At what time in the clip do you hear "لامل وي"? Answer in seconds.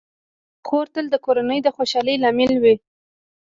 2.23-2.75